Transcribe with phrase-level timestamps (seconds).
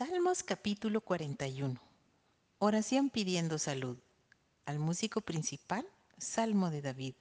[0.00, 1.78] Salmos capítulo 41.
[2.58, 3.98] Oración pidiendo salud.
[4.64, 5.86] Al músico principal,
[6.16, 7.12] Salmo de David.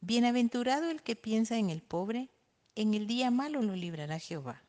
[0.00, 2.30] Bienaventurado el que piensa en el pobre,
[2.76, 4.62] en el día malo lo librará Jehová.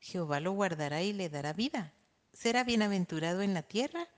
[0.00, 1.92] Jehová lo guardará y le dará vida.
[2.32, 4.08] Será bienaventurado en la tierra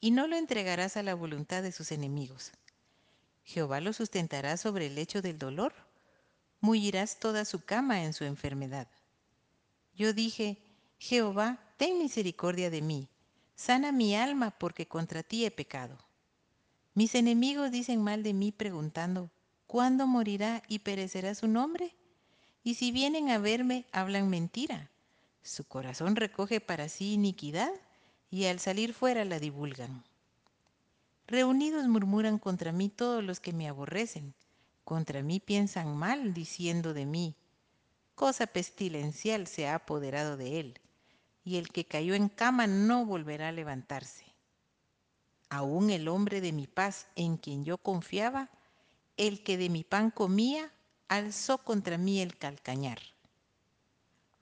[0.00, 2.52] y no lo entregarás a la voluntad de sus enemigos.
[3.42, 5.74] Jehová lo sustentará sobre el lecho del dolor,
[6.60, 8.86] mullirás toda su cama en su enfermedad.
[9.96, 10.63] Yo dije,
[11.06, 13.10] Jehová, ten misericordia de mí,
[13.54, 15.98] sana mi alma porque contra ti he pecado.
[16.94, 19.30] Mis enemigos dicen mal de mí preguntando,
[19.66, 21.94] ¿cuándo morirá y perecerá su nombre?
[22.62, 24.90] Y si vienen a verme, hablan mentira.
[25.42, 27.70] Su corazón recoge para sí iniquidad
[28.30, 30.04] y al salir fuera la divulgan.
[31.26, 34.32] Reunidos murmuran contra mí todos los que me aborrecen,
[34.84, 37.36] contra mí piensan mal diciendo de mí,
[38.14, 40.80] cosa pestilencial se ha apoderado de él
[41.44, 44.24] y el que cayó en cama no volverá a levantarse.
[45.50, 48.50] Aún el hombre de mi paz en quien yo confiaba,
[49.16, 50.72] el que de mi pan comía,
[51.06, 52.98] alzó contra mí el calcañar.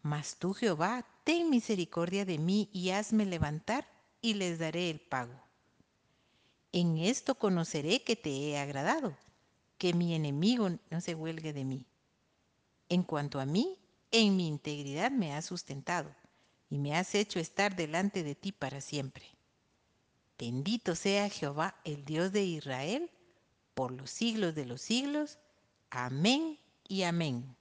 [0.01, 3.87] Mas tú, Jehová, ten misericordia de mí y hazme levantar
[4.21, 5.39] y les daré el pago.
[6.71, 9.15] En esto conoceré que te he agradado,
[9.77, 11.87] que mi enemigo no se huelgue de mí.
[12.89, 13.77] En cuanto a mí,
[14.11, 16.15] en mi integridad me has sustentado
[16.73, 19.27] y me has hecho estar delante de ti para siempre.
[20.39, 23.11] Bendito sea Jehová, el Dios de Israel,
[23.75, 25.39] por los siglos de los siglos.
[25.91, 27.55] Amén y amén.